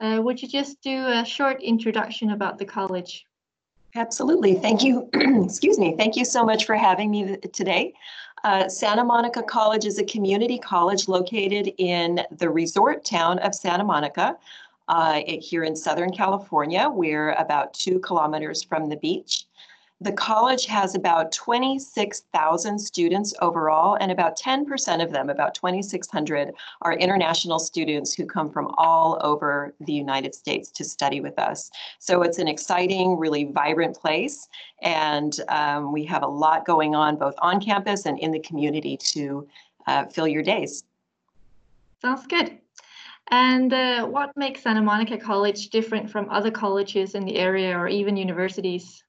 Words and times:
Uh, 0.00 0.20
would 0.22 0.40
you 0.40 0.48
just 0.48 0.80
do 0.80 1.06
a 1.06 1.24
short 1.24 1.62
introduction 1.62 2.30
about 2.30 2.58
the 2.58 2.64
college? 2.64 3.26
Absolutely. 3.94 4.54
Thank 4.54 4.82
you. 4.82 5.08
Excuse 5.44 5.78
me. 5.78 5.94
Thank 5.96 6.16
you 6.16 6.24
so 6.24 6.44
much 6.44 6.64
for 6.64 6.74
having 6.74 7.10
me 7.10 7.36
today. 7.52 7.92
Uh, 8.44 8.68
Santa 8.68 9.04
Monica 9.04 9.42
College 9.42 9.84
is 9.84 9.98
a 9.98 10.04
community 10.04 10.58
college 10.58 11.08
located 11.08 11.74
in 11.76 12.20
the 12.38 12.48
resort 12.48 13.04
town 13.04 13.38
of 13.40 13.54
Santa 13.54 13.84
Monica 13.84 14.38
uh, 14.88 15.20
here 15.26 15.64
in 15.64 15.76
Southern 15.76 16.12
California. 16.12 16.88
We're 16.88 17.32
about 17.32 17.74
two 17.74 17.98
kilometers 17.98 18.62
from 18.62 18.88
the 18.88 18.96
beach. 18.96 19.44
The 20.02 20.12
college 20.12 20.64
has 20.64 20.94
about 20.94 21.30
26,000 21.30 22.78
students 22.78 23.34
overall, 23.42 23.98
and 24.00 24.10
about 24.10 24.38
10% 24.38 25.02
of 25.02 25.12
them, 25.12 25.28
about 25.28 25.54
2,600, 25.54 26.54
are 26.80 26.94
international 26.94 27.58
students 27.58 28.14
who 28.14 28.24
come 28.24 28.48
from 28.48 28.74
all 28.78 29.18
over 29.20 29.74
the 29.80 29.92
United 29.92 30.34
States 30.34 30.70
to 30.70 30.84
study 30.84 31.20
with 31.20 31.38
us. 31.38 31.70
So 31.98 32.22
it's 32.22 32.38
an 32.38 32.48
exciting, 32.48 33.18
really 33.18 33.44
vibrant 33.44 33.94
place, 33.94 34.48
and 34.80 35.38
um, 35.48 35.92
we 35.92 36.06
have 36.06 36.22
a 36.22 36.26
lot 36.26 36.64
going 36.64 36.94
on 36.94 37.16
both 37.16 37.34
on 37.42 37.60
campus 37.60 38.06
and 38.06 38.18
in 38.20 38.30
the 38.30 38.40
community 38.40 38.96
to 38.96 39.46
uh, 39.86 40.06
fill 40.06 40.26
your 40.26 40.42
days. 40.42 40.82
Sounds 42.00 42.26
good. 42.26 42.56
And 43.30 43.70
uh, 43.74 44.06
what 44.06 44.34
makes 44.34 44.62
Santa 44.62 44.80
Monica 44.80 45.18
College 45.18 45.68
different 45.68 46.10
from 46.10 46.30
other 46.30 46.50
colleges 46.50 47.14
in 47.14 47.26
the 47.26 47.36
area 47.36 47.78
or 47.78 47.86
even 47.86 48.16
universities? 48.16 49.04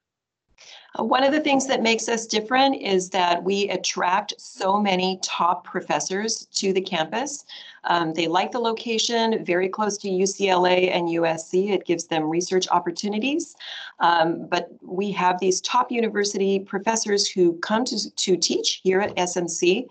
One 0.96 1.24
of 1.24 1.32
the 1.32 1.40
things 1.40 1.66
that 1.68 1.82
makes 1.82 2.06
us 2.08 2.26
different 2.26 2.82
is 2.82 3.08
that 3.10 3.42
we 3.42 3.68
attract 3.70 4.34
so 4.38 4.78
many 4.78 5.18
top 5.22 5.64
professors 5.64 6.46
to 6.52 6.74
the 6.74 6.82
campus. 6.82 7.46
Um, 7.84 8.12
they 8.12 8.28
like 8.28 8.52
the 8.52 8.58
location, 8.58 9.42
very 9.42 9.70
close 9.70 9.96
to 9.98 10.08
UCLA 10.08 10.94
and 10.94 11.08
USC. 11.08 11.70
It 11.70 11.86
gives 11.86 12.04
them 12.04 12.28
research 12.28 12.68
opportunities. 12.70 13.56
Um, 14.00 14.46
but 14.48 14.68
we 14.82 15.10
have 15.12 15.40
these 15.40 15.62
top 15.62 15.90
university 15.90 16.60
professors 16.60 17.26
who 17.26 17.54
come 17.60 17.84
to, 17.86 18.10
to 18.10 18.36
teach 18.36 18.80
here 18.84 19.00
at 19.00 19.16
SMC. 19.16 19.86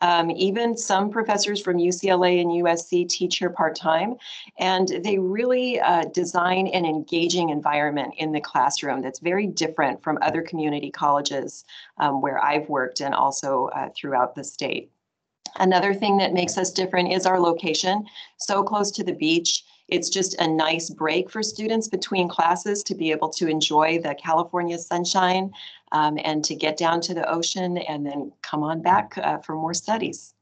Um, 0.00 0.30
even 0.30 0.76
some 0.76 1.10
professors 1.10 1.60
from 1.60 1.76
UCLA 1.76 2.40
and 2.40 2.50
USC 2.50 3.08
teach 3.08 3.38
here 3.38 3.50
part-time, 3.50 4.16
and 4.58 4.88
they 5.02 5.18
really 5.18 5.80
uh, 5.80 6.04
design 6.06 6.66
an 6.68 6.84
engaging 6.84 7.50
environment 7.50 8.14
in 8.18 8.32
the 8.32 8.40
classroom 8.40 9.02
that's 9.02 9.20
very 9.20 9.46
different 9.46 10.02
from 10.02 10.18
other 10.22 10.42
community 10.42 10.90
colleges 10.90 11.64
um, 11.98 12.20
where 12.20 12.42
I've 12.42 12.68
worked 12.68 13.00
and 13.00 13.14
also 13.14 13.66
uh, 13.74 13.88
throughout 13.96 14.34
the 14.34 14.44
state. 14.44 14.90
Another 15.58 15.94
thing 15.94 16.18
that 16.18 16.34
makes 16.34 16.58
us 16.58 16.70
different 16.70 17.12
is 17.12 17.26
our 17.26 17.40
location, 17.40 18.04
so 18.36 18.62
close 18.62 18.90
to 18.92 19.04
the 19.04 19.14
beach. 19.14 19.64
It's 19.88 20.08
just 20.08 20.34
a 20.40 20.48
nice 20.48 20.90
break 20.90 21.30
for 21.30 21.42
students 21.42 21.86
between 21.88 22.28
classes 22.28 22.82
to 22.84 22.94
be 22.94 23.12
able 23.12 23.28
to 23.30 23.48
enjoy 23.48 24.00
the 24.00 24.14
California 24.14 24.78
sunshine 24.78 25.52
um, 25.92 26.18
and 26.24 26.44
to 26.44 26.54
get 26.54 26.76
down 26.76 27.00
to 27.02 27.14
the 27.14 27.28
ocean 27.30 27.78
and 27.78 28.04
then 28.04 28.32
come 28.42 28.62
on 28.62 28.82
back 28.82 29.16
uh, 29.18 29.38
for 29.38 29.54
more 29.54 29.74
studies. 29.74 30.34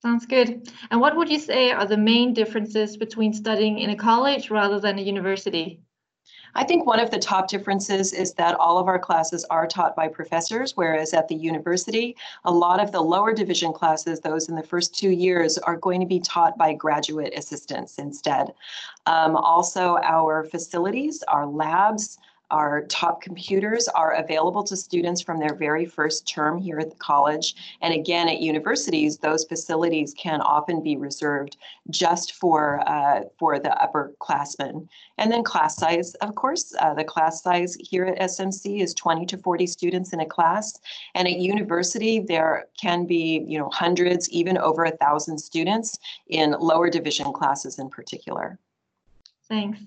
Sounds 0.00 0.26
good. 0.26 0.68
And 0.90 1.00
what 1.00 1.16
would 1.16 1.28
you 1.28 1.38
say 1.38 1.70
are 1.70 1.86
the 1.86 1.96
main 1.96 2.34
differences 2.34 2.96
between 2.96 3.32
studying 3.32 3.78
in 3.78 3.90
a 3.90 3.96
college 3.96 4.50
rather 4.50 4.80
than 4.80 4.98
a 4.98 5.02
university? 5.02 5.80
I 6.54 6.64
think 6.64 6.86
one 6.86 7.00
of 7.00 7.10
the 7.10 7.18
top 7.18 7.48
differences 7.48 8.12
is 8.12 8.34
that 8.34 8.54
all 8.56 8.78
of 8.78 8.86
our 8.86 8.98
classes 8.98 9.44
are 9.50 9.66
taught 9.66 9.96
by 9.96 10.08
professors, 10.08 10.76
whereas 10.76 11.14
at 11.14 11.28
the 11.28 11.34
university, 11.34 12.14
a 12.44 12.52
lot 12.52 12.80
of 12.80 12.92
the 12.92 13.00
lower 13.00 13.32
division 13.32 13.72
classes, 13.72 14.20
those 14.20 14.48
in 14.48 14.56
the 14.56 14.62
first 14.62 14.94
two 14.94 15.10
years, 15.10 15.56
are 15.58 15.76
going 15.76 16.00
to 16.00 16.06
be 16.06 16.20
taught 16.20 16.58
by 16.58 16.74
graduate 16.74 17.32
assistants 17.36 17.98
instead. 17.98 18.52
Um, 19.06 19.36
also, 19.36 19.96
our 20.02 20.44
facilities, 20.44 21.22
our 21.24 21.46
labs, 21.46 22.18
our 22.52 22.82
top 22.82 23.22
computers 23.22 23.88
are 23.88 24.12
available 24.12 24.62
to 24.62 24.76
students 24.76 25.22
from 25.22 25.40
their 25.40 25.54
very 25.54 25.86
first 25.86 26.28
term 26.28 26.58
here 26.58 26.78
at 26.78 26.90
the 26.90 26.96
college. 26.96 27.56
And 27.80 27.94
again, 27.94 28.28
at 28.28 28.40
universities, 28.40 29.16
those 29.16 29.44
facilities 29.44 30.14
can 30.16 30.42
often 30.42 30.82
be 30.82 30.96
reserved 30.96 31.56
just 31.90 32.34
for, 32.34 32.86
uh, 32.86 33.22
for 33.38 33.58
the 33.58 33.70
upperclassmen. 33.70 34.86
And 35.16 35.32
then 35.32 35.42
class 35.42 35.76
size, 35.76 36.14
of 36.16 36.34
course, 36.34 36.74
uh, 36.78 36.92
the 36.92 37.04
class 37.04 37.42
size 37.42 37.74
here 37.80 38.04
at 38.04 38.20
SMC 38.20 38.82
is 38.82 38.92
20 38.94 39.24
to 39.26 39.38
40 39.38 39.66
students 39.66 40.12
in 40.12 40.20
a 40.20 40.26
class. 40.26 40.78
And 41.14 41.26
at 41.26 41.38
university, 41.38 42.20
there 42.20 42.66
can 42.78 43.06
be, 43.06 43.44
you 43.48 43.58
know, 43.58 43.70
hundreds, 43.70 44.28
even 44.30 44.58
over 44.58 44.84
a 44.84 44.96
thousand 44.98 45.38
students 45.38 45.98
in 46.28 46.52
lower 46.60 46.90
division 46.90 47.32
classes 47.32 47.78
in 47.78 47.88
particular. 47.88 48.58
Thanks. 49.48 49.80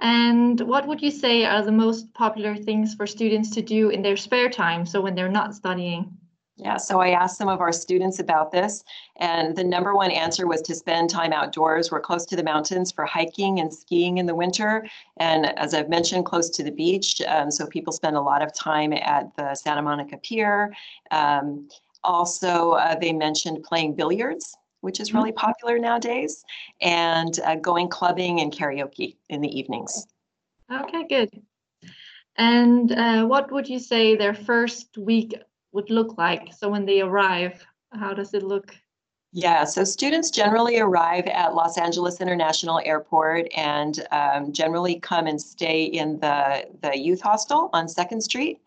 And 0.00 0.60
what 0.60 0.86
would 0.86 1.00
you 1.02 1.10
say 1.10 1.44
are 1.44 1.62
the 1.62 1.72
most 1.72 2.12
popular 2.14 2.56
things 2.56 2.94
for 2.94 3.06
students 3.06 3.50
to 3.50 3.62
do 3.62 3.90
in 3.90 4.02
their 4.02 4.16
spare 4.16 4.48
time, 4.48 4.84
so 4.84 5.00
when 5.00 5.14
they're 5.14 5.28
not 5.28 5.54
studying? 5.54 6.16
Yeah, 6.56 6.76
so 6.76 7.00
I 7.00 7.10
asked 7.10 7.38
some 7.38 7.48
of 7.48 7.60
our 7.60 7.72
students 7.72 8.18
about 8.18 8.52
this, 8.52 8.84
and 9.16 9.56
the 9.56 9.64
number 9.64 9.94
one 9.94 10.10
answer 10.10 10.46
was 10.46 10.60
to 10.62 10.74
spend 10.74 11.08
time 11.08 11.32
outdoors. 11.32 11.90
We're 11.90 12.00
close 12.00 12.26
to 12.26 12.36
the 12.36 12.42
mountains 12.42 12.92
for 12.92 13.04
hiking 13.04 13.58
and 13.58 13.72
skiing 13.72 14.18
in 14.18 14.26
the 14.26 14.34
winter, 14.34 14.86
and 15.16 15.46
as 15.58 15.72
I've 15.72 15.88
mentioned, 15.88 16.26
close 16.26 16.50
to 16.50 16.62
the 16.62 16.70
beach. 16.70 17.20
Um, 17.26 17.50
so 17.50 17.66
people 17.66 17.92
spend 17.92 18.16
a 18.16 18.20
lot 18.20 18.42
of 18.42 18.54
time 18.54 18.92
at 18.92 19.34
the 19.36 19.54
Santa 19.54 19.82
Monica 19.82 20.18
Pier. 20.18 20.74
Um, 21.10 21.68
also, 22.04 22.72
uh, 22.72 22.96
they 22.98 23.12
mentioned 23.12 23.62
playing 23.62 23.94
billiards 23.94 24.56
which 24.82 25.00
is 25.00 25.14
really 25.14 25.30
mm-hmm. 25.30 25.46
popular 25.46 25.78
nowadays, 25.78 26.44
and 26.80 27.40
uh, 27.40 27.56
going 27.56 27.88
clubbing 27.88 28.40
and 28.40 28.52
karaoke 28.52 29.16
in 29.30 29.40
the 29.40 29.58
evenings. 29.58 30.06
Okay, 30.70 31.06
good. 31.08 31.30
And 32.36 32.92
uh, 32.92 33.24
what 33.26 33.50
would 33.50 33.68
you 33.68 33.78
say 33.78 34.16
their 34.16 34.34
first 34.34 34.96
week 34.98 35.34
would 35.72 35.90
look 35.90 36.18
like? 36.18 36.52
So 36.52 36.68
when 36.68 36.86
they 36.86 37.00
arrive, 37.00 37.64
how 37.92 38.14
does 38.14 38.34
it 38.34 38.42
look? 38.42 38.74
Yeah, 39.34 39.64
so 39.64 39.82
students 39.82 40.30
generally 40.30 40.78
arrive 40.78 41.26
at 41.26 41.54
Los 41.54 41.78
Angeles 41.78 42.20
International 42.20 42.80
Airport 42.84 43.48
and 43.56 44.06
um, 44.10 44.52
generally 44.52 45.00
come 45.00 45.26
and 45.26 45.40
stay 45.40 45.84
in 45.84 46.20
the, 46.20 46.66
the 46.82 46.98
youth 46.98 47.22
hostel 47.22 47.70
on 47.72 47.86
2nd 47.86 48.22
Street. 48.22 48.60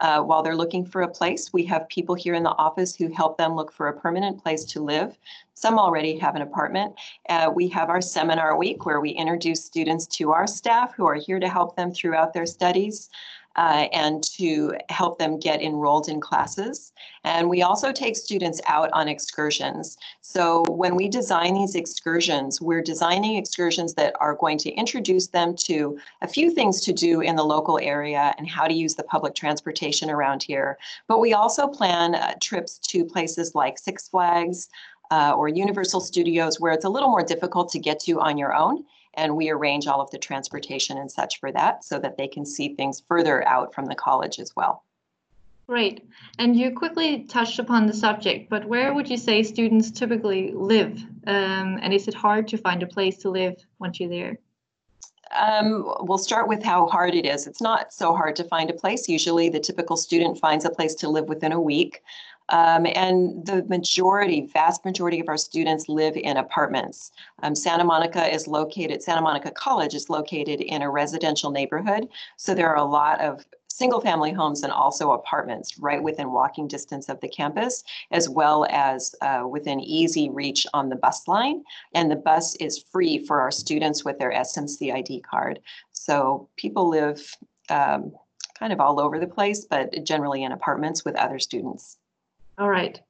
Uh, 0.00 0.20
while 0.20 0.42
they're 0.42 0.56
looking 0.56 0.84
for 0.84 1.02
a 1.02 1.08
place, 1.08 1.52
we 1.52 1.64
have 1.64 1.88
people 1.88 2.14
here 2.14 2.34
in 2.34 2.42
the 2.42 2.50
office 2.56 2.94
who 2.94 3.12
help 3.12 3.38
them 3.38 3.54
look 3.54 3.72
for 3.72 3.88
a 3.88 3.98
permanent 3.98 4.42
place 4.42 4.64
to 4.64 4.80
live. 4.80 5.16
Some 5.54 5.78
already 5.78 6.18
have 6.18 6.34
an 6.34 6.42
apartment. 6.42 6.94
Uh, 7.28 7.50
we 7.54 7.68
have 7.68 7.88
our 7.88 8.00
seminar 8.00 8.56
week 8.56 8.86
where 8.86 9.00
we 9.00 9.10
introduce 9.10 9.64
students 9.64 10.06
to 10.08 10.32
our 10.32 10.46
staff 10.46 10.94
who 10.94 11.06
are 11.06 11.14
here 11.14 11.38
to 11.38 11.48
help 11.48 11.76
them 11.76 11.92
throughout 11.92 12.32
their 12.32 12.46
studies 12.46 13.08
uh, 13.56 13.86
and 13.92 14.22
to 14.22 14.74
help 14.88 15.18
them 15.18 15.38
get 15.38 15.62
enrolled 15.62 16.08
in 16.08 16.20
classes. 16.20 16.92
And 17.24 17.48
we 17.48 17.62
also 17.62 17.92
take 17.92 18.16
students 18.16 18.60
out 18.66 18.90
on 18.92 19.08
excursions. 19.08 19.96
So 20.20 20.64
when 20.68 20.96
we 20.96 21.08
design 21.08 21.54
these 21.54 21.74
excursions, 21.74 22.60
we're 22.60 22.82
designing 22.82 23.36
excursions 23.36 23.94
that 23.94 24.14
are 24.20 24.34
going 24.34 24.58
to 24.58 24.70
introduce 24.70 25.28
them 25.28 25.54
to 25.56 25.98
a 26.22 26.28
few 26.28 26.50
things 26.50 26.80
to 26.82 26.92
do 26.92 27.20
in 27.20 27.36
the 27.36 27.44
local 27.44 27.78
area 27.80 28.34
and 28.38 28.48
how 28.48 28.66
to 28.66 28.74
use 28.74 28.94
the 28.94 29.04
public 29.04 29.34
transportation 29.34 30.10
around 30.10 30.42
here. 30.42 30.78
But 31.06 31.20
we 31.20 31.32
also 31.32 31.66
plan 31.66 32.14
uh, 32.14 32.34
trips 32.40 32.78
to 32.78 33.04
places 33.04 33.54
like 33.54 33.78
Six 33.78 34.08
Flags, 34.08 34.68
uh, 35.10 35.34
or 35.36 35.48
Universal 35.48 36.00
Studios 36.00 36.60
where 36.60 36.72
it's 36.72 36.84
a 36.84 36.88
little 36.88 37.10
more 37.10 37.22
difficult 37.22 37.70
to 37.70 37.78
get 37.78 38.00
to 38.00 38.20
on 38.20 38.38
your 38.38 38.54
own 38.54 38.84
and 39.16 39.36
we 39.36 39.50
arrange 39.50 39.86
all 39.86 40.00
of 40.00 40.10
the 40.10 40.18
transportation 40.18 40.98
and 40.98 41.10
such 41.10 41.40
for 41.40 41.52
that 41.52 41.84
so 41.84 41.98
that 41.98 42.16
they 42.16 42.28
can 42.28 42.44
see 42.44 42.74
things 42.74 43.02
further 43.08 43.46
out 43.46 43.74
from 43.74 43.86
the 43.86 43.94
college 43.94 44.38
as 44.38 44.54
well. 44.56 44.84
Great. 45.66 46.06
And 46.38 46.54
you 46.54 46.72
quickly 46.72 47.24
touched 47.24 47.58
upon 47.58 47.86
the 47.86 47.94
subject, 47.94 48.50
but 48.50 48.66
where 48.66 48.92
would 48.92 49.08
you 49.08 49.16
say 49.16 49.42
students 49.42 49.90
typically 49.90 50.52
live? 50.52 51.02
Um, 51.26 51.78
and 51.80 51.94
is 51.94 52.06
it 52.06 52.14
hard 52.14 52.48
to 52.48 52.58
find 52.58 52.82
a 52.82 52.86
place 52.86 53.16
to 53.18 53.30
live 53.30 53.54
once 53.78 53.98
you're 53.98 54.10
there? 54.10 54.38
Um, 55.34 55.90
we'll 56.00 56.18
start 56.18 56.48
with 56.48 56.62
how 56.62 56.86
hard 56.86 57.14
it 57.14 57.24
is. 57.24 57.46
It's 57.46 57.62
not 57.62 57.92
so 57.92 58.14
hard 58.14 58.36
to 58.36 58.44
find 58.44 58.68
a 58.70 58.74
place. 58.74 59.08
Usually, 59.08 59.48
the 59.48 59.58
typical 59.58 59.96
student 59.96 60.38
finds 60.38 60.66
a 60.66 60.70
place 60.70 60.94
to 60.96 61.08
live 61.08 61.28
within 61.28 61.52
a 61.52 61.60
week. 61.60 62.02
Um, 62.50 62.86
and 62.94 63.44
the 63.46 63.64
majority, 63.68 64.48
vast 64.52 64.84
majority 64.84 65.20
of 65.20 65.28
our 65.28 65.36
students 65.36 65.88
live 65.88 66.16
in 66.16 66.36
apartments. 66.36 67.10
Um, 67.42 67.54
Santa 67.54 67.84
Monica 67.84 68.32
is 68.32 68.46
located, 68.46 69.02
Santa 69.02 69.22
Monica 69.22 69.50
College 69.50 69.94
is 69.94 70.10
located 70.10 70.60
in 70.60 70.82
a 70.82 70.90
residential 70.90 71.50
neighborhood. 71.50 72.08
So 72.36 72.54
there 72.54 72.68
are 72.68 72.76
a 72.76 72.84
lot 72.84 73.20
of 73.20 73.44
single 73.74 74.00
family 74.00 74.30
homes 74.30 74.62
and 74.62 74.72
also 74.72 75.12
apartments 75.12 75.78
right 75.78 76.00
within 76.00 76.30
walking 76.30 76.68
distance 76.68 77.08
of 77.08 77.20
the 77.20 77.28
campus, 77.28 77.82
as 78.12 78.28
well 78.28 78.66
as 78.70 79.14
uh, 79.20 79.42
within 79.48 79.80
easy 79.80 80.30
reach 80.30 80.64
on 80.72 80.88
the 80.88 80.96
bus 80.96 81.26
line. 81.26 81.64
And 81.92 82.08
the 82.08 82.16
bus 82.16 82.54
is 82.56 82.84
free 82.92 83.18
for 83.18 83.40
our 83.40 83.50
students 83.50 84.04
with 84.04 84.18
their 84.18 84.30
SMC 84.30 84.94
ID 84.94 85.22
card. 85.22 85.58
So 85.92 86.48
people 86.56 86.88
live 86.88 87.36
um, 87.68 88.12
kind 88.56 88.72
of 88.72 88.80
all 88.80 89.00
over 89.00 89.18
the 89.18 89.26
place, 89.26 89.64
but 89.64 90.04
generally 90.04 90.44
in 90.44 90.52
apartments 90.52 91.04
with 91.04 91.16
other 91.16 91.40
students. 91.40 91.98
All 92.58 92.70
right. 92.70 93.00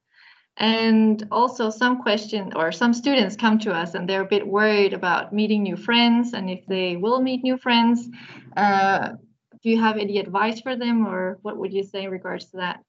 And 0.57 1.27
also 1.31 1.69
some 1.69 2.01
question 2.01 2.53
or 2.55 2.71
some 2.71 2.93
students 2.93 3.35
come 3.35 3.59
to 3.59 3.73
us 3.73 3.93
and 3.93 4.07
they're 4.07 4.21
a 4.21 4.25
bit 4.25 4.47
worried 4.47 4.93
about 4.93 5.33
meeting 5.33 5.63
new 5.63 5.75
friends 5.75 6.33
and 6.33 6.49
if 6.49 6.65
they 6.65 6.95
will 6.95 7.21
meet 7.21 7.43
new 7.43 7.57
friends. 7.57 8.07
Uh, 8.55 9.15
do 9.61 9.69
you 9.69 9.79
have 9.79 9.97
any 9.97 10.17
advice 10.17 10.61
for 10.61 10.75
them 10.75 11.05
or 11.05 11.39
what 11.41 11.57
would 11.57 11.73
you 11.73 11.83
say 11.83 12.03
in 12.05 12.11
regards 12.11 12.45
to 12.45 12.57
that? 12.57 12.81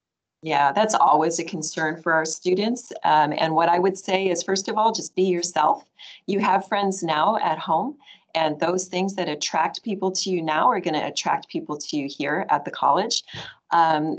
Yeah, 0.43 0.70
that's 0.70 0.94
always 0.94 1.38
a 1.41 1.44
concern 1.44 2.00
for 2.00 2.12
our 2.12 2.25
students. 2.25 2.93
Um, 3.05 3.32
and 3.37 3.55
what 3.55 3.69
I 3.69 3.79
would 3.79 3.99
say 3.99 4.29
is, 4.29 4.44
first 4.44 4.69
of 4.69 4.76
all, 4.76 4.93
just 4.93 5.17
be 5.17 5.25
yourself. 5.25 5.85
You 6.26 6.38
have 6.38 6.69
friends 6.69 7.03
now 7.03 7.37
at 7.38 7.58
home, 7.58 7.97
and 8.35 8.61
those 8.61 8.85
things 8.85 9.14
that 9.14 9.29
attract 9.29 9.82
people 9.82 10.12
to 10.12 10.31
you 10.31 10.43
now 10.43 10.69
are 10.69 10.79
going 10.79 10.94
to 10.94 11.05
attract 11.05 11.49
people 11.49 11.76
to 11.79 11.97
you 11.97 12.06
here 12.08 12.47
at 12.49 12.64
the 12.64 12.70
college. 12.70 13.25
Um, 13.73 14.19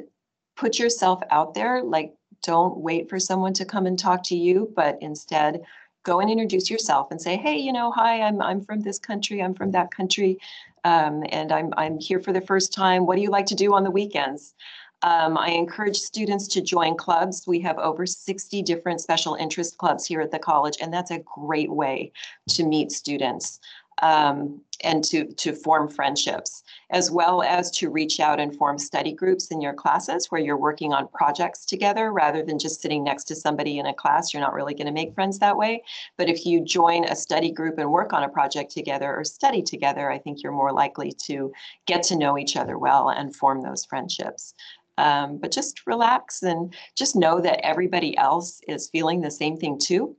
put 0.57 0.79
yourself 0.79 1.21
out 1.29 1.53
there. 1.53 1.83
Like, 1.83 2.13
don't 2.43 2.77
wait 2.77 3.09
for 3.09 3.19
someone 3.19 3.53
to 3.53 3.65
come 3.65 3.85
and 3.85 3.97
talk 3.97 4.23
to 4.23 4.35
you, 4.35 4.71
but 4.75 4.97
instead 5.01 5.63
go 6.03 6.21
and 6.21 6.29
introduce 6.29 6.69
yourself 6.69 7.11
and 7.11 7.21
say, 7.21 7.35
hey, 7.35 7.57
you 7.57 7.73
know, 7.73 7.91
hi, 7.91 8.21
I'm, 8.21 8.41
I'm 8.41 8.63
from 8.63 8.81
this 8.81 8.97
country, 8.97 9.43
I'm 9.43 9.53
from 9.53 9.71
that 9.71 9.91
country, 9.91 10.39
um, 10.85 11.23
and 11.29 11.51
I'm, 11.51 11.73
I'm 11.75 11.99
here 11.99 12.21
for 12.21 12.31
the 12.31 12.41
first 12.41 12.73
time. 12.73 13.05
What 13.05 13.17
do 13.17 13.21
you 13.21 13.29
like 13.29 13.45
to 13.47 13.55
do 13.55 13.73
on 13.73 13.83
the 13.83 13.91
weekends? 13.91 14.55
Um, 15.03 15.37
I 15.37 15.49
encourage 15.49 15.97
students 15.97 16.47
to 16.49 16.61
join 16.61 16.95
clubs. 16.95 17.45
We 17.45 17.59
have 17.59 17.77
over 17.77 18.05
60 18.05 18.61
different 18.63 19.01
special 19.01 19.35
interest 19.35 19.77
clubs 19.77 20.05
here 20.05 20.21
at 20.21 20.31
the 20.31 20.39
college, 20.39 20.77
and 20.81 20.91
that's 20.91 21.11
a 21.11 21.19
great 21.19 21.69
way 21.69 22.13
to 22.49 22.63
meet 22.63 22.91
students 22.91 23.59
um, 24.01 24.61
and 24.83 25.03
to, 25.03 25.25
to 25.25 25.53
form 25.53 25.89
friendships, 25.89 26.63
as 26.91 27.09
well 27.09 27.41
as 27.41 27.71
to 27.71 27.89
reach 27.89 28.19
out 28.19 28.39
and 28.39 28.55
form 28.55 28.77
study 28.77 29.11
groups 29.11 29.47
in 29.47 29.59
your 29.59 29.73
classes 29.73 30.27
where 30.27 30.41
you're 30.41 30.57
working 30.57 30.93
on 30.93 31.07
projects 31.07 31.65
together 31.65 32.11
rather 32.11 32.43
than 32.43 32.59
just 32.59 32.81
sitting 32.81 33.03
next 33.03 33.23
to 33.25 33.35
somebody 33.35 33.79
in 33.79 33.87
a 33.87 33.93
class. 33.93 34.33
You're 34.33 34.41
not 34.41 34.53
really 34.53 34.73
going 34.75 34.87
to 34.87 34.93
make 34.93 35.15
friends 35.15 35.39
that 35.39 35.57
way. 35.57 35.83
But 36.17 36.29
if 36.29 36.45
you 36.45 36.63
join 36.63 37.05
a 37.05 37.15
study 37.15 37.51
group 37.51 37.79
and 37.79 37.91
work 37.91 38.13
on 38.13 38.23
a 38.23 38.29
project 38.29 38.71
together 38.71 39.15
or 39.15 39.23
study 39.23 39.63
together, 39.63 40.11
I 40.11 40.19
think 40.19 40.43
you're 40.43 40.51
more 40.51 40.71
likely 40.71 41.11
to 41.23 41.51
get 41.85 42.03
to 42.03 42.15
know 42.15 42.37
each 42.37 42.55
other 42.55 42.77
well 42.77 43.09
and 43.09 43.35
form 43.35 43.63
those 43.63 43.85
friendships. 43.85 44.53
Um, 44.99 45.37
but 45.37 45.51
just 45.51 45.85
relax 45.85 46.41
and 46.41 46.73
just 46.95 47.15
know 47.15 47.39
that 47.41 47.65
everybody 47.65 48.17
else 48.17 48.61
is 48.67 48.89
feeling 48.89 49.21
the 49.21 49.31
same 49.31 49.57
thing 49.57 49.77
too. 49.79 50.15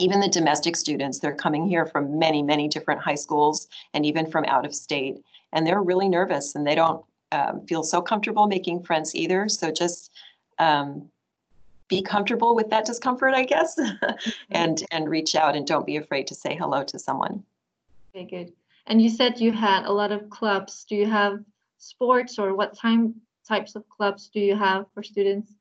Even 0.00 0.18
the 0.18 0.28
domestic 0.28 0.76
students, 0.76 1.18
they're 1.18 1.34
coming 1.34 1.68
here 1.68 1.84
from 1.84 2.18
many, 2.18 2.42
many 2.42 2.68
different 2.68 3.00
high 3.00 3.14
schools 3.14 3.68
and 3.94 4.06
even 4.06 4.30
from 4.30 4.44
out 4.46 4.64
of 4.64 4.74
state. 4.74 5.22
And 5.52 5.66
they're 5.66 5.82
really 5.82 6.08
nervous 6.08 6.54
and 6.54 6.66
they 6.66 6.74
don't 6.74 7.04
um, 7.32 7.66
feel 7.66 7.82
so 7.82 8.00
comfortable 8.00 8.46
making 8.46 8.82
friends 8.82 9.14
either. 9.14 9.48
So 9.48 9.70
just 9.70 10.10
um, 10.58 11.10
be 11.88 12.00
comfortable 12.00 12.54
with 12.54 12.70
that 12.70 12.86
discomfort, 12.86 13.34
I 13.34 13.44
guess, 13.44 13.78
and 14.50 14.82
and 14.90 15.10
reach 15.10 15.34
out 15.34 15.54
and 15.56 15.66
don't 15.66 15.84
be 15.84 15.96
afraid 15.96 16.26
to 16.28 16.34
say 16.34 16.56
hello 16.56 16.82
to 16.84 16.98
someone. 16.98 17.44
Okay, 18.14 18.24
good. 18.24 18.52
And 18.86 19.02
you 19.02 19.10
said 19.10 19.40
you 19.40 19.52
had 19.52 19.84
a 19.84 19.92
lot 19.92 20.12
of 20.12 20.30
clubs. 20.30 20.84
Do 20.88 20.96
you 20.96 21.06
have 21.06 21.40
sports 21.78 22.38
or 22.38 22.54
what 22.54 22.76
time 22.76 23.14
types 23.46 23.74
of 23.74 23.88
clubs 23.88 24.30
do 24.32 24.40
you 24.40 24.56
have 24.56 24.86
for 24.94 25.02
students? 25.02 25.52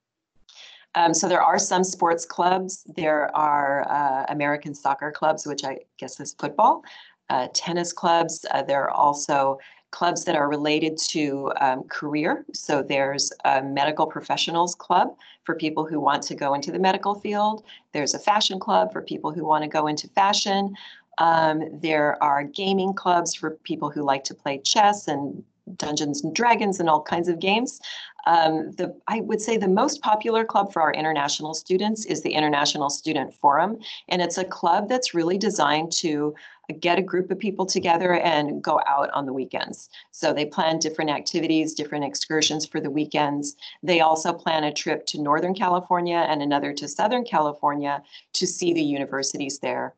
Um, 0.96 1.14
so 1.14 1.28
there 1.28 1.42
are 1.42 1.60
some 1.60 1.84
sports 1.84 2.26
clubs. 2.26 2.84
There 2.96 3.36
are 3.36 3.88
uh, 3.90 4.26
American 4.30 4.74
soccer 4.74 5.12
clubs, 5.12 5.46
which 5.46 5.64
I 5.64 5.80
guess 5.98 6.20
is 6.20 6.34
football, 6.34 6.84
uh, 7.30 7.48
tennis 7.54 7.94
clubs. 7.94 8.46
Uh, 8.52 8.64
there 8.64 8.84
are 8.84 8.92
also 8.92 9.60
clubs 9.92 10.24
that 10.26 10.36
are 10.36 10.48
related 10.48 10.98
to 10.98 11.52
um, 11.62 11.84
career. 11.84 12.46
So 12.54 12.84
there's 12.84 13.32
a 13.46 13.62
medical 13.62 14.06
professionals 14.06 14.76
club 14.76 15.16
for 15.44 15.56
people 15.56 15.86
who 15.86 16.00
want 16.00 16.22
to 16.24 16.36
go 16.36 16.54
into 16.54 16.72
the 16.72 16.80
medical 16.80 17.16
field. 17.16 17.64
There's 17.92 18.14
a 18.14 18.20
fashion 18.20 18.60
club 18.60 18.92
for 18.94 19.02
people 19.02 19.32
who 19.32 19.46
want 19.46 19.64
to 19.64 19.70
go 19.70 19.88
into 19.88 20.08
fashion. 20.10 20.76
Um, 21.18 21.80
there 21.82 22.22
are 22.24 22.44
gaming 22.44 22.94
clubs 22.94 23.34
for 23.34 23.52
people 23.64 23.90
who 23.90 24.04
like 24.04 24.24
to 24.26 24.36
play 24.36 24.60
chess 24.60 25.08
and 25.08 25.44
Dungeons 25.76 26.24
and 26.24 26.34
Dragons 26.34 26.80
and 26.80 26.90
all 26.90 27.02
kinds 27.02 27.28
of 27.28 27.40
games. 27.40 27.80
Um, 28.28 28.72
the 28.72 28.96
I 29.08 29.22
would 29.22 29.42
say 29.42 29.58
the 29.58 29.68
most 29.68 30.02
popular 30.02 30.44
club 30.46 30.72
for 30.74 30.82
our 30.82 30.94
international 30.94 31.54
students 31.54 32.06
is 32.06 32.22
the 32.22 32.34
International 32.34 32.90
Student 32.90 33.34
Forum, 33.34 33.80
and 34.08 34.22
it's 34.22 34.38
a 34.38 34.44
club 34.44 34.90
that's 34.90 35.14
really 35.14 35.38
designed 35.38 35.92
to 35.94 36.36
get 36.80 37.00
a 37.00 37.02
group 37.02 37.32
of 37.32 37.40
people 37.40 37.66
together 37.66 38.16
and 38.16 38.62
go 38.62 38.80
out 38.86 39.10
on 39.12 39.26
the 39.26 39.34
weekends. 39.34 39.90
So 40.12 40.34
they 40.34 40.46
plan 40.46 40.78
different 40.78 41.10
activities, 41.10 41.74
different 41.74 42.06
excursions 42.06 42.66
for 42.66 42.80
the 42.80 42.92
weekends. 42.92 43.56
They 43.82 44.02
also 44.02 44.34
plan 44.34 44.64
a 44.64 44.74
trip 44.74 45.06
to 45.08 45.22
Northern 45.22 45.56
California 45.56 46.26
and 46.30 46.42
another 46.42 46.74
to 46.74 46.88
Southern 46.88 47.26
California 47.26 48.04
to 48.34 48.46
see 48.46 48.74
the 48.74 48.84
universities 48.84 49.60
there. 49.60 49.96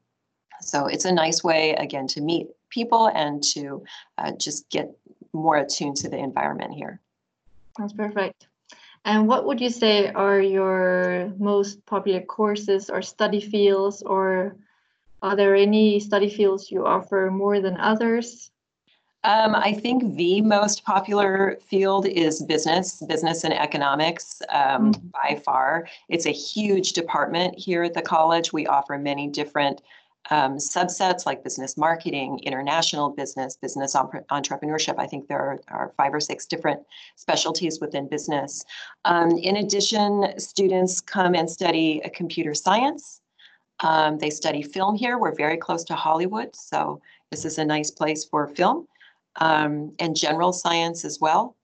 So 0.62 0.85
it's 0.85 1.06
a 1.06 1.12
nice 1.12 1.44
way, 1.44 1.74
again, 1.74 2.07
to 2.07 2.21
meet 2.21 2.47
people 2.69 3.07
and 3.07 3.44
to 3.44 3.83
uh, 4.17 4.31
just 4.31 4.69
get 4.69 4.95
more 5.33 5.57
attuned 5.57 5.97
to 5.97 6.09
the 6.09 6.17
environment 6.17 6.74
here. 6.74 7.01
That's 7.77 7.94
perfect. 7.94 8.47
And 9.03 9.27
what 9.27 9.45
would 9.45 9.59
you 9.59 9.69
say 9.69 10.09
are 10.09 10.39
your 10.39 11.33
most 11.39 11.83
popular 11.85 12.21
courses 12.21 12.89
or 12.89 13.01
study 13.01 13.41
fields, 13.41 14.03
or 14.03 14.56
are 15.21 15.35
there 15.35 15.56
any 15.56 16.00
study 16.00 16.29
fields 16.29 16.69
you 16.69 16.85
offer 16.85 17.29
more 17.31 17.59
than 17.59 17.77
others? 17.77 18.51
Um, 19.23 19.53
I 19.53 19.73
think 19.73 20.15
the 20.15 20.41
most 20.41 20.83
popular 20.83 21.59
field 21.68 22.07
is 22.07 22.41
business, 22.41 23.03
business 23.07 23.44
and 23.44 23.53
economics 23.53 24.41
um, 24.50 24.91
mm-hmm. 24.91 25.07
by 25.09 25.39
far. 25.44 25.88
It's 26.09 26.25
a 26.25 26.31
huge 26.31 26.94
department 26.94 27.57
here 27.57 27.83
at 27.83 27.94
the 27.94 28.01
college. 28.01 28.51
We 28.51 28.65
offer 28.65 28.97
many 28.97 29.27
different 29.27 29.81
um, 30.29 30.57
subsets 30.57 31.25
like 31.25 31.44
business 31.44 31.77
marketing, 31.77 32.39
international 32.44 33.09
business, 33.09 33.57
business 33.57 33.95
entrepreneurship. 33.95 34.95
I 34.97 35.07
think 35.07 35.27
there 35.27 35.39
are, 35.39 35.59
are, 35.69 35.94
five 35.97 36.13
or 36.13 36.19
six 36.19 36.45
different 36.45 36.81
specialties 37.15 37.79
within 37.81 38.07
business. 38.07 38.63
Um, 39.03 39.31
in 39.31 39.57
addition, 39.57 40.39
students 40.39 41.01
come 41.01 41.33
and 41.33 41.50
study 41.50 42.01
computer 42.13 42.53
science. 42.53 43.21
Um, 43.81 44.19
they 44.19 44.29
study 44.29 44.62
film 44.62 44.95
here. 44.95 45.18
We're 45.18 45.35
very 45.35 45.57
close 45.57 45.83
to 45.85 45.95
Hollywood, 45.95 46.56
so 46.56 47.01
this 47.31 47.45
is 47.45 47.57
a 47.57 47.65
nice 47.65 47.89
place 47.89 48.24
for 48.24 48.47
film 48.47 48.88
um, 49.38 49.94
and 50.00 50.15
general 50.15 50.53
science 50.53 51.03
as 51.03 51.19
well. 51.19 51.56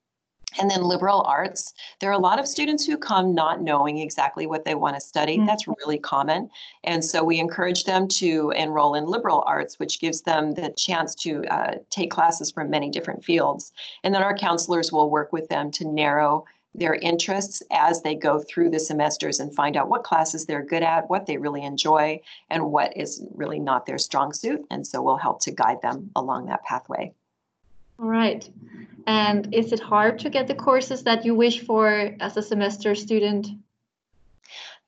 And 0.58 0.70
then 0.70 0.82
liberal 0.82 1.22
arts, 1.22 1.74
there 2.00 2.10
are 2.10 2.14
a 2.14 2.18
lot 2.18 2.38
of 2.38 2.48
students 2.48 2.86
who 2.86 2.96
come 2.96 3.34
not 3.34 3.60
knowing 3.60 3.98
exactly 3.98 4.46
what 4.46 4.64
they 4.64 4.74
want 4.74 4.96
to 4.96 5.00
study. 5.00 5.36
Mm-hmm. 5.36 5.46
That's 5.46 5.68
really 5.68 5.98
common. 5.98 6.48
And 6.84 7.04
so 7.04 7.22
we 7.22 7.38
encourage 7.38 7.84
them 7.84 8.08
to 8.08 8.50
enroll 8.56 8.94
in 8.94 9.04
liberal 9.04 9.44
arts, 9.46 9.78
which 9.78 10.00
gives 10.00 10.22
them 10.22 10.52
the 10.52 10.72
chance 10.76 11.14
to 11.16 11.44
uh, 11.46 11.74
take 11.90 12.10
classes 12.10 12.50
from 12.50 12.70
many 12.70 12.88
different 12.90 13.24
fields. 13.24 13.72
And 14.04 14.14
then 14.14 14.22
our 14.22 14.36
counselors 14.36 14.90
will 14.90 15.10
work 15.10 15.32
with 15.32 15.48
them 15.48 15.70
to 15.72 15.84
narrow 15.86 16.44
their 16.74 16.94
interests 16.94 17.62
as 17.70 18.02
they 18.02 18.14
go 18.14 18.38
through 18.38 18.70
the 18.70 18.80
semesters 18.80 19.40
and 19.40 19.54
find 19.54 19.76
out 19.76 19.88
what 19.88 20.04
classes 20.04 20.46
they're 20.46 20.64
good 20.64 20.82
at, 20.82 21.08
what 21.10 21.26
they 21.26 21.36
really 21.36 21.64
enjoy, 21.64 22.20
and 22.50 22.70
what 22.70 22.96
is 22.96 23.22
really 23.34 23.58
not 23.58 23.84
their 23.84 23.98
strong 23.98 24.32
suit. 24.32 24.64
And 24.70 24.86
so 24.86 25.02
we'll 25.02 25.16
help 25.16 25.40
to 25.42 25.50
guide 25.50 25.82
them 25.82 26.10
along 26.14 26.46
that 26.46 26.64
pathway. 26.64 27.12
All 27.98 28.08
right. 28.08 28.48
And 29.06 29.52
is 29.54 29.72
it 29.72 29.80
hard 29.80 30.18
to 30.20 30.30
get 30.30 30.46
the 30.46 30.54
courses 30.54 31.02
that 31.04 31.24
you 31.24 31.34
wish 31.34 31.60
for 31.60 32.14
as 32.20 32.36
a 32.36 32.42
semester 32.42 32.94
student? 32.94 33.48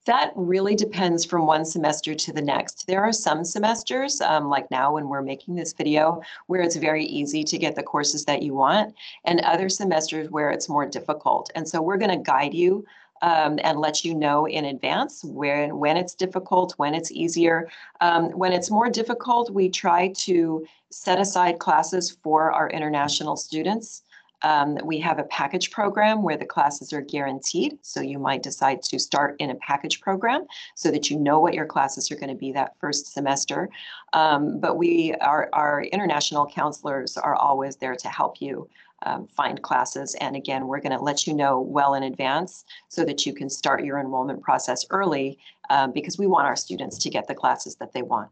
That 0.06 0.32
really 0.34 0.74
depends 0.74 1.24
from 1.24 1.46
one 1.46 1.64
semester 1.64 2.14
to 2.14 2.32
the 2.32 2.40
next. 2.40 2.86
There 2.86 3.02
are 3.02 3.12
some 3.12 3.44
semesters, 3.44 4.20
um, 4.20 4.48
like 4.48 4.70
now 4.70 4.94
when 4.94 5.08
we're 5.08 5.22
making 5.22 5.56
this 5.56 5.72
video, 5.72 6.22
where 6.46 6.62
it's 6.62 6.76
very 6.76 7.04
easy 7.04 7.44
to 7.44 7.58
get 7.58 7.74
the 7.74 7.82
courses 7.82 8.24
that 8.24 8.42
you 8.42 8.54
want, 8.54 8.94
and 9.24 9.40
other 9.40 9.68
semesters 9.68 10.30
where 10.30 10.50
it's 10.50 10.68
more 10.68 10.86
difficult. 10.86 11.50
And 11.54 11.68
so 11.68 11.82
we're 11.82 11.98
going 11.98 12.16
to 12.16 12.22
guide 12.24 12.54
you 12.54 12.86
um, 13.22 13.58
and 13.62 13.78
let 13.78 14.04
you 14.04 14.14
know 14.14 14.46
in 14.46 14.64
advance 14.64 15.22
when 15.24 15.78
when 15.78 15.96
it's 15.96 16.14
difficult, 16.14 16.74
when 16.76 16.94
it's 16.94 17.10
easier. 17.10 17.68
Um, 18.00 18.30
when 18.30 18.52
it's 18.52 18.70
more 18.70 18.88
difficult, 18.88 19.50
we 19.50 19.68
try 19.68 20.08
to 20.18 20.66
set 20.90 21.20
aside 21.20 21.58
classes 21.58 22.16
for 22.22 22.52
our 22.52 22.68
international 22.70 23.36
students. 23.36 24.02
Um, 24.42 24.78
we 24.84 24.98
have 25.00 25.18
a 25.18 25.24
package 25.24 25.70
program 25.70 26.22
where 26.22 26.36
the 26.36 26.46
classes 26.46 26.92
are 26.92 27.02
guaranteed. 27.02 27.78
So 27.82 28.00
you 28.00 28.18
might 28.18 28.42
decide 28.42 28.82
to 28.84 28.98
start 28.98 29.36
in 29.38 29.50
a 29.50 29.54
package 29.56 30.00
program 30.00 30.46
so 30.74 30.90
that 30.90 31.10
you 31.10 31.18
know 31.18 31.40
what 31.40 31.54
your 31.54 31.66
classes 31.66 32.10
are 32.10 32.16
going 32.16 32.30
to 32.30 32.34
be 32.34 32.52
that 32.52 32.74
first 32.78 33.12
semester. 33.12 33.68
Um, 34.14 34.58
but 34.58 34.76
we, 34.76 35.14
our, 35.20 35.50
our 35.52 35.82
international 35.82 36.46
counselors 36.46 37.16
are 37.16 37.34
always 37.34 37.76
there 37.76 37.96
to 37.96 38.08
help 38.08 38.40
you 38.40 38.68
um, 39.06 39.26
find 39.28 39.62
classes. 39.62 40.14
And 40.20 40.36
again, 40.36 40.66
we're 40.66 40.80
going 40.80 40.96
to 40.96 41.02
let 41.02 41.26
you 41.26 41.34
know 41.34 41.60
well 41.60 41.94
in 41.94 42.02
advance 42.02 42.64
so 42.88 43.04
that 43.04 43.24
you 43.24 43.32
can 43.32 43.48
start 43.48 43.84
your 43.84 43.98
enrollment 43.98 44.42
process 44.42 44.84
early 44.90 45.38
um, 45.70 45.92
because 45.92 46.18
we 46.18 46.26
want 46.26 46.46
our 46.46 46.56
students 46.56 46.98
to 46.98 47.10
get 47.10 47.26
the 47.26 47.34
classes 47.34 47.76
that 47.76 47.92
they 47.92 48.02
want. 48.02 48.30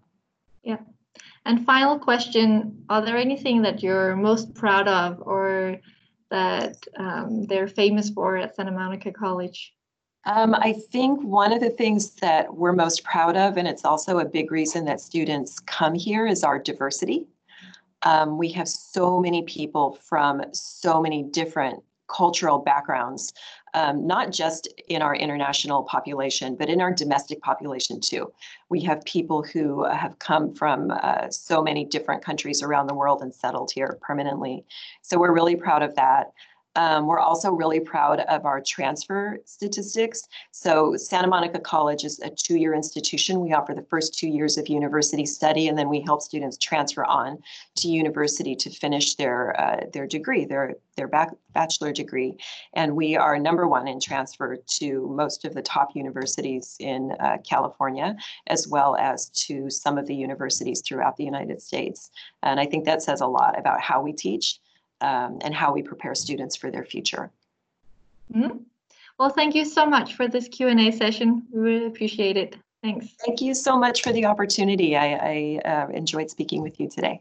Yeah. 0.63 0.79
And 1.45 1.65
final 1.65 1.99
question, 1.99 2.85
are 2.89 3.05
there 3.05 3.17
anything 3.17 3.63
that 3.63 3.83
you're 3.83 4.15
most 4.17 4.55
proud 4.55 4.89
of 4.89 5.21
or 5.23 5.79
that 6.31 6.77
um, 6.99 7.45
they're 7.45 7.69
famous 7.69 8.11
for 8.11 8.37
at 8.37 8.55
Santa 8.55 8.73
Monica 8.73 9.13
College? 9.13 9.73
Um, 10.27 10.55
I 10.55 10.75
think 10.93 11.23
one 11.23 11.53
of 11.53 11.61
the 11.61 11.71
things 11.71 12.11
that 12.17 12.55
we're 12.55 12.73
most 12.73 13.03
proud 13.03 13.37
of, 13.37 13.57
and 13.57 13.67
it's 13.67 13.85
also 13.85 14.19
a 14.19 14.27
big 14.27 14.53
reason 14.53 14.85
that 14.85 15.01
students 15.01 15.59
come 15.61 15.95
here, 15.95 16.27
is 16.27 16.45
our 16.45 16.59
diversity. 16.59 17.27
Um, 18.03 18.39
we 18.39 18.49
have 18.51 18.69
so 18.69 19.21
many 19.21 19.43
people 19.43 19.99
from 20.03 20.43
so 20.53 21.01
many 21.01 21.23
different 21.23 21.83
cultural 22.09 22.59
backgrounds, 22.59 23.33
um, 23.75 24.07
not 24.07 24.33
just 24.33 24.67
in 24.89 25.03
our 25.03 25.15
international 25.15 25.83
population, 25.85 26.57
but 26.57 26.69
in 26.69 26.81
our 26.81 26.93
domestic 26.93 27.41
population 27.43 28.01
too. 28.01 28.33
We 28.71 28.81
have 28.83 29.05
people 29.05 29.43
who 29.43 29.85
have 29.85 30.19
come 30.19 30.55
from 30.55 30.91
uh, 30.91 31.29
so 31.31 31.63
many 31.63 31.85
different 31.85 32.25
countries 32.25 32.63
around 32.63 32.87
the 32.87 32.95
world 32.95 33.21
and 33.21 33.35
settled 33.35 33.71
here 33.75 33.99
permanently. 34.01 34.65
So 35.03 35.19
we're 35.19 35.35
really 35.35 35.57
proud 35.57 35.83
of 35.83 35.95
that. 35.97 36.33
Um, 36.79 37.09
we're 37.09 37.19
also 37.19 37.51
really 37.51 37.81
proud 37.81 38.21
of 38.21 38.47
our 38.47 38.61
transfer 38.61 39.39
statistics. 39.45 40.23
So 40.53 40.95
Santa 40.97 41.27
Monica 41.27 41.59
College 41.59 42.05
is 42.05 42.21
a 42.21 42.31
two-year 42.31 42.73
institution. 42.73 43.41
We 43.41 43.53
offer 43.53 43.75
the 43.75 43.83
first 43.91 44.17
two 44.17 44.29
years 44.29 44.57
of 44.57 44.69
university 44.69 45.27
study, 45.27 45.67
and 45.67 45.77
then 45.77 45.89
we 45.89 46.01
help 46.01 46.23
students 46.23 46.57
transfer 46.57 47.05
on 47.05 47.39
to 47.79 47.89
university 47.89 48.55
to 48.55 48.71
finish 48.71 49.17
their 49.17 49.61
uh, 49.61 49.81
their 49.93 50.07
degree, 50.07 50.45
their 50.45 50.77
their 50.97 51.11
bachelor 51.53 51.93
degree. 51.93 52.35
And 52.75 52.95
we 52.95 53.17
are 53.17 53.41
number 53.41 53.67
one 53.67 53.89
in 53.89 53.99
transfer 53.99 54.59
to 54.79 55.09
most 55.09 55.45
of 55.45 55.55
the 55.55 55.63
top 55.63 55.89
universities 55.97 56.77
in 56.79 57.13
uh, 57.19 57.39
California, 57.49 58.15
as 58.47 58.69
well 58.69 58.95
as 58.95 59.31
to 59.47 59.69
some 59.69 59.99
of 59.99 60.07
the 60.07 60.15
universities 60.15 60.81
throughout 60.81 61.17
the 61.17 61.25
United 61.25 61.61
States. 61.61 62.11
And 62.45 62.61
I 62.61 62.67
think 62.67 62.85
that 62.85 63.03
says 63.03 63.21
a 63.21 63.27
lot 63.27 63.59
about 63.59 63.81
how 63.81 64.01
we 64.01 64.13
teach 64.13 64.61
um, 65.01 65.39
and 65.43 65.55
how 65.55 65.73
we 65.73 65.83
prepare 65.83 66.15
students 66.15 66.57
for 66.57 66.71
their 66.71 66.85
future. 66.85 67.31
Mhm. 68.33 68.65
Well, 69.19 69.31
thank 69.31 69.55
you 69.55 69.65
so 69.65 69.85
much 69.85 70.15
for 70.15 70.29
this 70.29 70.49
Q&A 70.49 70.93
session. 70.93 71.47
We 71.53 71.61
really 71.61 71.87
appreciate 71.87 72.37
it. 72.37 72.57
Thanks. 72.83 73.09
Thank 73.27 73.41
you 73.41 73.55
so 73.55 73.77
much 73.77 74.03
for 74.03 74.13
the 74.13 74.27
opportunity. 74.27 74.97
I, 74.97 75.61
I 75.65 75.69
uh, 75.69 75.89
enjoyed 75.89 76.31
speaking 76.31 76.63
with 76.63 76.79
you 76.79 76.89
today. 76.89 77.21